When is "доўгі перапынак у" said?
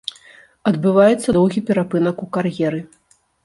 1.39-2.31